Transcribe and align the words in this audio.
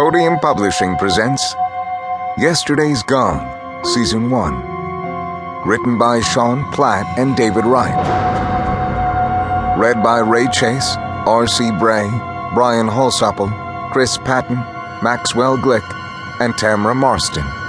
Podium 0.00 0.38
Publishing 0.38 0.96
presents 0.96 1.54
Yesterday's 2.38 3.02
Gone, 3.02 3.84
Season 3.84 4.30
1. 4.30 5.68
Written 5.68 5.98
by 5.98 6.22
Sean 6.22 6.64
Platt 6.72 7.18
and 7.18 7.36
David 7.36 7.66
Wright. 7.66 7.94
Read 9.78 10.02
by 10.02 10.20
Ray 10.20 10.46
Chase, 10.54 10.96
R.C. 11.26 11.72
Bray, 11.72 12.08
Brian 12.54 12.88
Holsopple, 12.88 13.50
Chris 13.92 14.16
Patton, 14.16 14.56
Maxwell 15.02 15.58
Glick, 15.58 15.84
and 16.40 16.56
Tamara 16.56 16.94
Marston. 16.94 17.59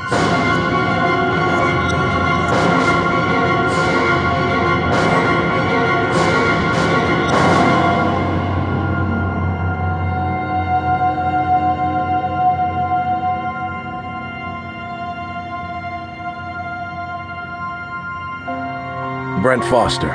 Brent 19.42 19.64
Foster. 19.64 20.10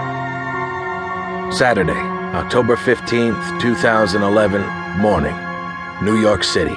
Saturday, 1.50 1.98
October 2.36 2.76
15th, 2.76 3.60
2011, 3.60 4.62
morning, 5.00 5.34
New 6.00 6.16
York 6.20 6.44
City. 6.44 6.76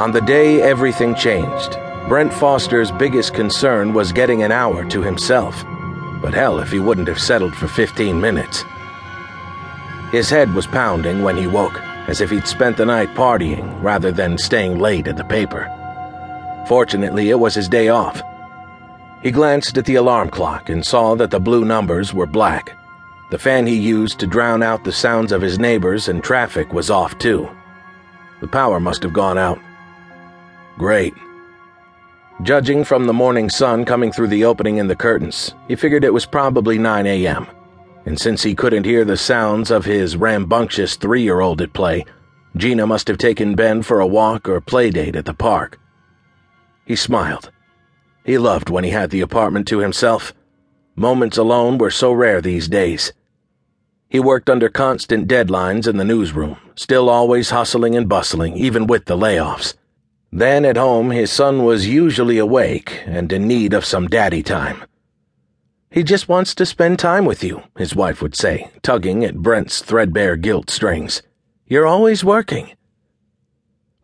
On 0.00 0.12
the 0.12 0.22
day 0.22 0.62
everything 0.62 1.14
changed, 1.14 1.76
Brent 2.08 2.32
Foster's 2.32 2.90
biggest 2.90 3.34
concern 3.34 3.92
was 3.92 4.12
getting 4.12 4.44
an 4.44 4.50
hour 4.50 4.82
to 4.88 5.02
himself. 5.02 5.62
But 6.22 6.32
hell, 6.32 6.58
if 6.60 6.70
he 6.70 6.78
wouldn't 6.78 7.08
have 7.08 7.20
settled 7.20 7.54
for 7.54 7.68
15 7.68 8.18
minutes. 8.18 8.64
His 10.10 10.30
head 10.30 10.54
was 10.54 10.66
pounding 10.66 11.22
when 11.22 11.36
he 11.36 11.46
woke, 11.46 11.78
as 12.08 12.22
if 12.22 12.30
he'd 12.30 12.46
spent 12.46 12.78
the 12.78 12.86
night 12.86 13.10
partying 13.10 13.76
rather 13.82 14.10
than 14.10 14.38
staying 14.38 14.78
late 14.78 15.06
at 15.06 15.18
the 15.18 15.24
paper. 15.24 15.68
Fortunately, 16.66 17.28
it 17.28 17.38
was 17.38 17.54
his 17.54 17.68
day 17.68 17.88
off. 17.88 18.22
He 19.22 19.30
glanced 19.30 19.78
at 19.78 19.84
the 19.84 19.94
alarm 19.94 20.30
clock 20.30 20.68
and 20.68 20.84
saw 20.84 21.14
that 21.14 21.30
the 21.30 21.38
blue 21.38 21.64
numbers 21.64 22.12
were 22.12 22.26
black. 22.26 22.76
The 23.30 23.38
fan 23.38 23.66
he 23.66 23.76
used 23.76 24.18
to 24.18 24.26
drown 24.26 24.62
out 24.62 24.84
the 24.84 24.92
sounds 24.92 25.30
of 25.30 25.40
his 25.40 25.58
neighbors 25.58 26.08
and 26.08 26.22
traffic 26.22 26.72
was 26.72 26.90
off 26.90 27.16
too. 27.18 27.48
The 28.40 28.48
power 28.48 28.80
must 28.80 29.02
have 29.04 29.12
gone 29.12 29.38
out. 29.38 29.60
Great. 30.76 31.14
Judging 32.42 32.82
from 32.82 33.06
the 33.06 33.12
morning 33.12 33.48
sun 33.48 33.84
coming 33.84 34.10
through 34.10 34.26
the 34.26 34.44
opening 34.44 34.78
in 34.78 34.88
the 34.88 34.96
curtains, 34.96 35.54
he 35.68 35.76
figured 35.76 36.02
it 36.02 36.12
was 36.12 36.26
probably 36.26 36.76
9 36.76 37.06
a.m. 37.06 37.46
And 38.04 38.18
since 38.18 38.42
he 38.42 38.56
couldn't 38.56 38.84
hear 38.84 39.04
the 39.04 39.16
sounds 39.16 39.70
of 39.70 39.84
his 39.84 40.16
rambunctious 40.16 40.96
three 40.96 41.22
year 41.22 41.40
old 41.40 41.62
at 41.62 41.72
play, 41.72 42.04
Gina 42.56 42.86
must 42.86 43.06
have 43.06 43.18
taken 43.18 43.54
Ben 43.54 43.82
for 43.82 44.00
a 44.00 44.06
walk 44.06 44.48
or 44.48 44.60
play 44.60 44.90
date 44.90 45.14
at 45.14 45.24
the 45.24 45.34
park. 45.34 45.78
He 46.84 46.96
smiled. 46.96 47.50
He 48.24 48.38
loved 48.38 48.70
when 48.70 48.84
he 48.84 48.90
had 48.90 49.10
the 49.10 49.20
apartment 49.20 49.66
to 49.68 49.78
himself. 49.78 50.32
Moments 50.94 51.36
alone 51.36 51.78
were 51.78 51.90
so 51.90 52.12
rare 52.12 52.40
these 52.40 52.68
days. 52.68 53.12
He 54.08 54.20
worked 54.20 54.48
under 54.48 54.68
constant 54.68 55.26
deadlines 55.26 55.88
in 55.88 55.96
the 55.96 56.04
newsroom, 56.04 56.56
still 56.76 57.08
always 57.08 57.50
hustling 57.50 57.96
and 57.96 58.08
bustling, 58.08 58.56
even 58.56 58.86
with 58.86 59.06
the 59.06 59.16
layoffs. 59.16 59.74
Then 60.30 60.64
at 60.64 60.76
home, 60.76 61.10
his 61.10 61.32
son 61.32 61.64
was 61.64 61.88
usually 61.88 62.38
awake 62.38 63.02
and 63.06 63.32
in 63.32 63.48
need 63.48 63.74
of 63.74 63.84
some 63.84 64.06
daddy 64.06 64.42
time. 64.42 64.84
He 65.90 66.02
just 66.02 66.28
wants 66.28 66.54
to 66.54 66.66
spend 66.66 66.98
time 66.98 67.24
with 67.24 67.42
you, 67.42 67.62
his 67.76 67.94
wife 67.94 68.22
would 68.22 68.34
say, 68.34 68.70
tugging 68.82 69.24
at 69.24 69.38
Brent's 69.38 69.82
threadbare 69.82 70.36
guilt 70.36 70.70
strings. 70.70 71.22
You're 71.66 71.86
always 71.86 72.24
working. 72.24 72.72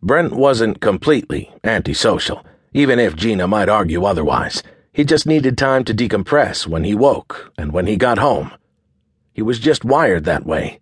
Brent 0.02 0.32
wasn't 0.32 0.80
completely 0.80 1.52
antisocial 1.64 2.44
even 2.78 3.00
if 3.00 3.16
Gina 3.16 3.48
might 3.48 3.68
argue 3.68 4.04
otherwise. 4.04 4.62
He 4.92 5.02
just 5.04 5.26
needed 5.26 5.58
time 5.58 5.82
to 5.82 5.92
decompress 5.92 6.64
when 6.64 6.84
he 6.84 6.94
woke 6.94 7.52
and 7.58 7.72
when 7.72 7.88
he 7.88 7.96
got 7.96 8.18
home. 8.18 8.52
He 9.32 9.42
was 9.42 9.58
just 9.58 9.84
wired 9.84 10.24
that 10.26 10.46
way. 10.46 10.78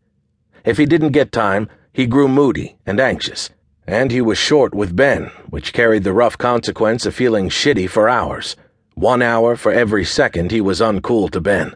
If 0.62 0.77
he 0.77 0.84
didn't 0.84 1.12
get 1.12 1.33
time, 1.33 1.71
he 1.95 2.05
grew 2.05 2.29
moody 2.29 2.77
and 2.84 3.01
anxious, 3.01 3.49
and 3.87 4.11
he 4.11 4.21
was 4.21 4.37
short 4.37 4.75
with 4.75 4.95
Ben, 4.95 5.31
which 5.49 5.73
carried 5.73 6.05
the 6.05 6.12
rough 6.12 6.37
consequence 6.37 7.07
of 7.07 7.15
feeling 7.15 7.49
shitty 7.49 7.89
for 7.89 8.11
hours. 8.11 8.57
One 8.93 9.23
hour 9.23 9.57
for 9.57 9.73
every 9.73 10.05
second 10.05 10.51
he 10.51 10.61
was 10.61 10.83
uncool 10.83 11.31
to 11.31 11.41
Ben. 11.41 11.75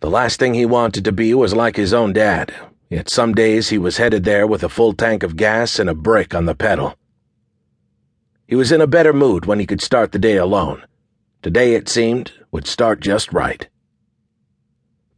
The 0.00 0.10
last 0.10 0.38
thing 0.38 0.52
he 0.52 0.66
wanted 0.66 1.06
to 1.06 1.12
be 1.12 1.32
was 1.32 1.54
like 1.54 1.76
his 1.76 1.94
own 1.94 2.12
dad, 2.12 2.52
yet 2.90 3.08
some 3.08 3.32
days 3.32 3.70
he 3.70 3.78
was 3.78 3.96
headed 3.96 4.24
there 4.24 4.46
with 4.46 4.62
a 4.62 4.68
full 4.68 4.92
tank 4.92 5.22
of 5.22 5.36
gas 5.36 5.78
and 5.78 5.88
a 5.88 5.94
brick 5.94 6.34
on 6.34 6.44
the 6.44 6.54
pedal. 6.54 6.98
He 8.52 8.56
was 8.56 8.70
in 8.70 8.82
a 8.82 8.86
better 8.86 9.14
mood 9.14 9.46
when 9.46 9.60
he 9.60 9.66
could 9.66 9.80
start 9.80 10.12
the 10.12 10.18
day 10.18 10.36
alone. 10.36 10.84
Today, 11.40 11.74
it 11.74 11.88
seemed, 11.88 12.32
would 12.50 12.66
start 12.66 13.00
just 13.00 13.32
right. 13.32 13.66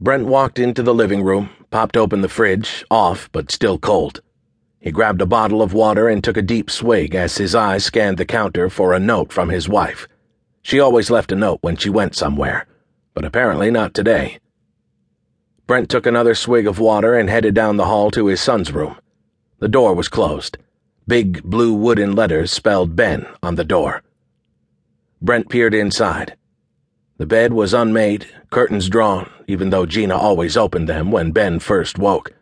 Brent 0.00 0.26
walked 0.26 0.60
into 0.60 0.84
the 0.84 0.94
living 0.94 1.20
room, 1.24 1.50
popped 1.68 1.96
open 1.96 2.20
the 2.20 2.28
fridge, 2.28 2.84
off 2.92 3.28
but 3.32 3.50
still 3.50 3.76
cold. 3.76 4.20
He 4.78 4.92
grabbed 4.92 5.20
a 5.20 5.26
bottle 5.26 5.62
of 5.62 5.72
water 5.72 6.08
and 6.08 6.22
took 6.22 6.36
a 6.36 6.42
deep 6.42 6.70
swig 6.70 7.16
as 7.16 7.36
his 7.36 7.56
eyes 7.56 7.84
scanned 7.84 8.18
the 8.18 8.24
counter 8.24 8.70
for 8.70 8.92
a 8.94 9.00
note 9.00 9.32
from 9.32 9.48
his 9.48 9.68
wife. 9.68 10.06
She 10.62 10.78
always 10.78 11.10
left 11.10 11.32
a 11.32 11.34
note 11.34 11.58
when 11.60 11.74
she 11.74 11.90
went 11.90 12.14
somewhere, 12.14 12.68
but 13.14 13.24
apparently 13.24 13.68
not 13.68 13.94
today. 13.94 14.38
Brent 15.66 15.90
took 15.90 16.06
another 16.06 16.36
swig 16.36 16.68
of 16.68 16.78
water 16.78 17.16
and 17.16 17.28
headed 17.28 17.54
down 17.54 17.78
the 17.78 17.86
hall 17.86 18.12
to 18.12 18.26
his 18.26 18.40
son's 18.40 18.70
room. 18.70 18.94
The 19.58 19.66
door 19.66 19.92
was 19.92 20.06
closed. 20.06 20.56
Big 21.06 21.42
blue 21.42 21.74
wooden 21.74 22.14
letters 22.14 22.50
spelled 22.50 22.96
Ben 22.96 23.26
on 23.42 23.56
the 23.56 23.64
door. 23.64 24.02
Brent 25.20 25.50
peered 25.50 25.74
inside. 25.74 26.34
The 27.18 27.26
bed 27.26 27.52
was 27.52 27.74
unmade, 27.74 28.26
curtains 28.50 28.88
drawn, 28.88 29.30
even 29.46 29.68
though 29.68 29.84
Gina 29.84 30.16
always 30.16 30.56
opened 30.56 30.88
them 30.88 31.10
when 31.10 31.30
Ben 31.30 31.58
first 31.58 31.98
woke. 31.98 32.32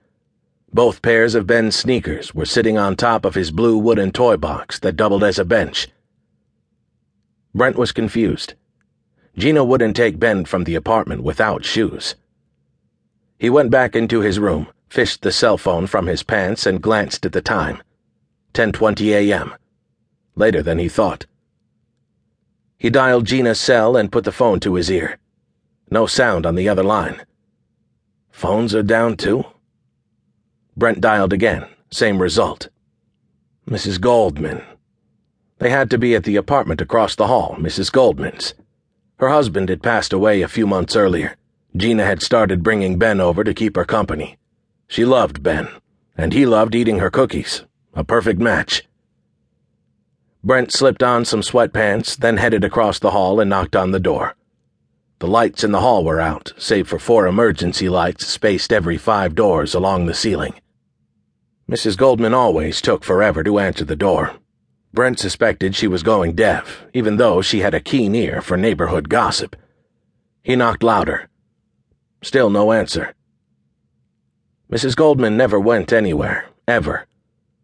Both 0.72 1.02
pairs 1.02 1.34
of 1.34 1.46
Ben's 1.46 1.74
sneakers 1.74 2.34
were 2.36 2.46
sitting 2.46 2.78
on 2.78 2.94
top 2.94 3.24
of 3.24 3.34
his 3.34 3.50
blue 3.50 3.76
wooden 3.76 4.12
toy 4.12 4.36
box 4.36 4.78
that 4.78 4.96
doubled 4.96 5.24
as 5.24 5.40
a 5.40 5.44
bench. 5.44 5.88
Brent 7.52 7.76
was 7.76 7.90
confused. 7.90 8.54
Gina 9.36 9.64
wouldn't 9.64 9.96
take 9.96 10.20
Ben 10.20 10.44
from 10.44 10.64
the 10.64 10.76
apartment 10.76 11.24
without 11.24 11.64
shoes. 11.64 12.14
He 13.40 13.50
went 13.50 13.72
back 13.72 13.96
into 13.96 14.20
his 14.20 14.38
room, 14.38 14.68
fished 14.88 15.22
the 15.22 15.32
cell 15.32 15.58
phone 15.58 15.88
from 15.88 16.06
his 16.06 16.22
pants, 16.22 16.64
and 16.64 16.80
glanced 16.80 17.26
at 17.26 17.32
the 17.32 17.42
time. 17.42 17.82
10:20 18.54 19.12
a.m. 19.14 19.54
Later 20.34 20.62
than 20.62 20.78
he 20.78 20.88
thought. 20.88 21.26
He 22.78 22.90
dialed 22.90 23.26
Gina's 23.26 23.60
cell 23.60 23.96
and 23.96 24.12
put 24.12 24.24
the 24.24 24.32
phone 24.32 24.60
to 24.60 24.74
his 24.74 24.90
ear. 24.90 25.18
No 25.90 26.06
sound 26.06 26.44
on 26.46 26.54
the 26.54 26.68
other 26.68 26.82
line. 26.82 27.24
Phones 28.30 28.74
are 28.74 28.82
down 28.82 29.16
too? 29.16 29.44
Brent 30.76 31.00
dialed 31.00 31.32
again. 31.32 31.66
Same 31.90 32.20
result. 32.20 32.68
Mrs. 33.68 34.00
Goldman. 34.00 34.62
They 35.58 35.70
had 35.70 35.90
to 35.90 35.98
be 35.98 36.14
at 36.14 36.24
the 36.24 36.36
apartment 36.36 36.80
across 36.80 37.14
the 37.14 37.28
hall, 37.28 37.56
Mrs. 37.58 37.92
Goldman's. 37.92 38.54
Her 39.18 39.28
husband 39.28 39.68
had 39.68 39.82
passed 39.82 40.12
away 40.12 40.42
a 40.42 40.48
few 40.48 40.66
months 40.66 40.96
earlier. 40.96 41.36
Gina 41.76 42.04
had 42.04 42.20
started 42.20 42.62
bringing 42.64 42.98
Ben 42.98 43.20
over 43.20 43.44
to 43.44 43.54
keep 43.54 43.76
her 43.76 43.84
company. 43.84 44.38
She 44.88 45.04
loved 45.04 45.42
Ben, 45.42 45.68
and 46.16 46.32
he 46.32 46.44
loved 46.44 46.74
eating 46.74 46.98
her 46.98 47.10
cookies. 47.10 47.64
A 47.94 48.04
perfect 48.04 48.40
match. 48.40 48.84
Brent 50.42 50.72
slipped 50.72 51.02
on 51.02 51.26
some 51.26 51.42
sweatpants, 51.42 52.16
then 52.16 52.38
headed 52.38 52.64
across 52.64 52.98
the 52.98 53.10
hall 53.10 53.38
and 53.38 53.50
knocked 53.50 53.76
on 53.76 53.90
the 53.90 54.00
door. 54.00 54.34
The 55.18 55.26
lights 55.26 55.62
in 55.62 55.72
the 55.72 55.80
hall 55.80 56.02
were 56.02 56.20
out, 56.20 56.52
save 56.56 56.88
for 56.88 56.98
four 56.98 57.26
emergency 57.26 57.88
lights 57.90 58.26
spaced 58.26 58.72
every 58.72 58.96
five 58.96 59.34
doors 59.34 59.74
along 59.74 60.06
the 60.06 60.14
ceiling. 60.14 60.54
Mrs. 61.70 61.96
Goldman 61.98 62.34
always 62.34 62.80
took 62.80 63.04
forever 63.04 63.44
to 63.44 63.58
answer 63.58 63.84
the 63.84 63.94
door. 63.94 64.32
Brent 64.94 65.18
suspected 65.18 65.76
she 65.76 65.86
was 65.86 66.02
going 66.02 66.34
deaf, 66.34 66.84
even 66.94 67.18
though 67.18 67.42
she 67.42 67.60
had 67.60 67.74
a 67.74 67.80
keen 67.80 68.14
ear 68.14 68.40
for 68.40 68.56
neighborhood 68.56 69.10
gossip. 69.10 69.54
He 70.42 70.56
knocked 70.56 70.82
louder. 70.82 71.28
Still 72.22 72.48
no 72.48 72.72
answer. 72.72 73.14
Mrs. 74.70 74.96
Goldman 74.96 75.36
never 75.36 75.60
went 75.60 75.92
anywhere, 75.92 76.46
ever. 76.66 77.06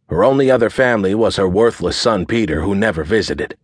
Her 0.08 0.24
only 0.24 0.50
other 0.50 0.70
family 0.70 1.14
was 1.14 1.36
her 1.36 1.48
worthless 1.48 1.96
son 1.96 2.24
Peter, 2.24 2.62
who 2.62 2.74
never 2.74 3.04
visited. 3.04 3.56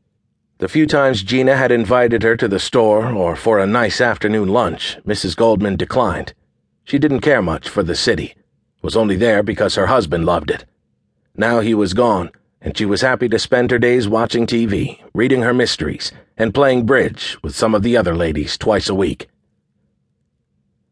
The 0.58 0.69
few 0.69 0.87
times 0.87 1.23
Gina 1.23 1.56
had 1.56 1.73
invited 1.73 2.23
her 2.23 2.37
to 2.37 2.46
the 2.49 2.61
store 2.61 3.11
or 3.12 3.35
for 3.35 3.58
a 3.58 3.67
nice 3.67 4.00
afternoon 4.00 4.49
lunch, 4.49 4.99
Mrs. 5.06 5.37
Goldman 5.37 5.76
declined. 5.76 6.35
She 6.85 6.99
didn't 6.99 7.23
care 7.23 7.43
much 7.43 7.69
for 7.69 7.82
the 7.82 7.94
city, 7.96 8.35
was 8.82 8.96
only 8.96 9.17
there 9.17 9.43
because 9.43 9.75
her 9.75 9.87
husband 9.87 10.26
loved 10.26 10.50
it. 10.50 10.67
Now 11.35 11.61
he 11.61 11.75
was 11.75 11.94
gone, 11.94 12.31
and 12.61 12.76
she 12.76 12.85
was 12.85 13.00
happy 13.00 13.29
to 13.31 13.38
spend 13.38 13.70
her 13.70 13.79
days 13.79 14.06
watching 14.06 14.46
TV, 14.46 15.00
reading 15.14 15.43
her 15.43 15.55
mysteries, 15.55 16.12
and 16.37 16.55
playing 16.55 16.87
bridge 16.87 17.38
with 17.43 17.56
some 17.56 17.75
of 17.75 17.82
the 17.82 17.96
other 17.96 18.14
ladies 18.14 18.58
twice 18.58 18.88
a 18.88 18.94
week. 18.94 19.29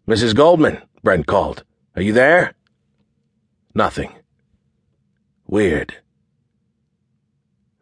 Mrs. 0.09 0.35
Goldman, 0.35 0.83
Brent 1.03 1.27
called. 1.27 1.63
Are 1.95 2.03
you 2.03 2.13
there? 2.13 2.55
Nothing. 3.75 4.13
Weird. 5.53 5.97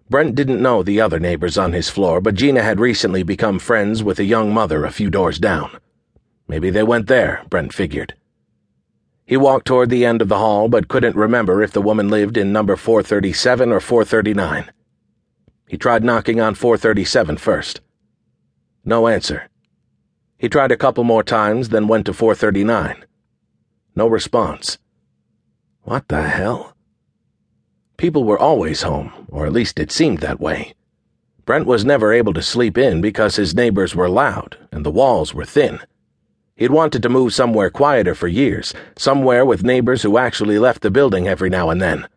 Brent 0.09 0.35
didn't 0.35 0.61
know 0.61 0.83
the 0.83 1.01
other 1.01 1.21
neighbors 1.21 1.57
on 1.57 1.73
his 1.73 1.89
floor, 1.89 2.21
but 2.21 2.35
Gina 2.35 2.65
had 2.65 2.81
recently 2.81 3.23
become 3.23 3.61
friends 3.61 4.03
with 4.03 4.19
a 4.19 4.25
young 4.25 4.53
mother 4.53 4.85
a 4.85 4.91
few 4.91 5.09
doors 5.09 5.39
down. 5.39 5.79
Maybe 6.49 6.71
they 6.71 6.83
went 6.83 7.07
there, 7.07 7.45
Brent 7.49 7.73
figured. 7.73 8.15
He 9.25 9.37
walked 9.37 9.69
toward 9.69 9.89
the 9.89 10.05
end 10.05 10.21
of 10.21 10.29
the 10.29 10.39
hall, 10.39 10.69
but 10.69 10.89
couldn't 10.89 11.15
remember 11.15 11.63
if 11.63 11.71
the 11.71 11.81
woman 11.81 12.09
lived 12.09 12.37
in 12.37 12.53
number 12.53 12.75
437 12.75 13.71
or 13.71 13.79
439. 13.79 14.73
He 15.69 15.79
tried 15.79 16.03
knocking 16.03 16.41
on 16.41 16.57
437 16.57 17.37
first. 17.37 17.81
No 18.85 19.07
answer. 19.07 19.49
He 20.39 20.49
tried 20.49 20.73
a 20.73 20.77
couple 20.77 21.05
more 21.05 21.23
times, 21.23 21.69
then 21.69 21.87
went 21.87 22.07
to 22.07 22.15
439. 22.15 23.05
No 23.95 24.09
response. 24.09 24.79
What 25.83 26.09
the 26.09 26.23
hell? 26.23 26.75
People 28.01 28.25
were 28.25 28.39
always 28.39 28.81
home, 28.81 29.13
or 29.29 29.45
at 29.45 29.53
least 29.53 29.79
it 29.79 29.93
seemed 29.93 30.21
that 30.21 30.41
way. 30.41 30.73
Brent 31.45 31.67
was 31.67 31.85
never 31.85 32.15
able 32.15 32.33
to 32.33 32.41
sleep 32.41 32.79
in 32.79 33.03
because 33.03 33.37
his 33.37 33.55
neighbors 33.55 33.95
were 33.95 34.09
loud 34.09 34.57
and 34.73 34.87
the 34.87 34.91
walls 34.91 35.35
were 35.35 35.45
thin. 35.45 35.81
He'd 36.57 36.71
wanted 36.71 37.03
to 37.03 37.11
move 37.11 37.35
somewhere 37.35 37.69
quieter 37.69 38.15
for 38.15 38.27
years, 38.27 38.73
somewhere 38.97 39.45
with 39.45 39.65
neighbors 39.65 40.01
who 40.01 40.17
actually 40.17 40.59
left 40.59 40.81
the 40.81 40.91
building 40.91 41.29
every 41.29 41.51
now 41.51 41.69
and 41.69 41.79
then. 41.79 42.09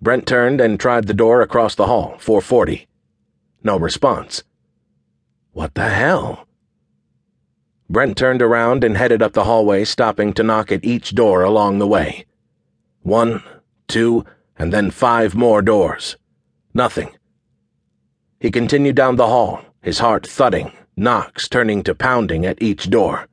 Brent 0.00 0.26
turned 0.26 0.60
and 0.60 0.80
tried 0.80 1.06
the 1.06 1.14
door 1.14 1.42
across 1.42 1.76
the 1.76 1.86
hall, 1.86 2.16
440. 2.18 2.88
No 3.62 3.78
response. 3.78 4.42
What 5.52 5.74
the 5.74 5.90
hell? 5.90 6.48
Brent 7.88 8.16
turned 8.16 8.42
around 8.42 8.82
and 8.82 8.96
headed 8.96 9.22
up 9.22 9.32
the 9.32 9.44
hallway, 9.44 9.84
stopping 9.84 10.32
to 10.32 10.42
knock 10.42 10.72
at 10.72 10.84
each 10.84 11.14
door 11.14 11.44
along 11.44 11.78
the 11.78 11.86
way. 11.86 12.26
One, 13.02 13.44
two, 13.86 14.24
and 14.62 14.72
then 14.72 14.92
five 14.92 15.34
more 15.34 15.60
doors. 15.60 16.16
Nothing. 16.72 17.10
He 18.38 18.52
continued 18.52 18.94
down 18.94 19.16
the 19.16 19.26
hall, 19.26 19.60
his 19.80 19.98
heart 19.98 20.24
thudding, 20.24 20.70
knocks 20.96 21.48
turning 21.48 21.82
to 21.82 21.96
pounding 21.96 22.46
at 22.46 22.62
each 22.62 22.88
door. 22.88 23.26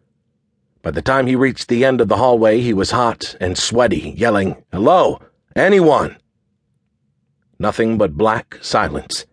By 0.81 0.89
the 0.89 1.03
time 1.03 1.27
he 1.27 1.35
reached 1.35 1.67
the 1.67 1.85
end 1.85 2.01
of 2.01 2.07
the 2.07 2.17
hallway, 2.17 2.61
he 2.61 2.73
was 2.73 2.89
hot 2.89 3.35
and 3.39 3.55
sweaty, 3.55 4.15
yelling, 4.17 4.55
Hello? 4.71 5.21
Anyone? 5.55 6.17
Nothing 7.59 7.99
but 7.99 8.17
black 8.17 8.57
silence. 8.61 9.27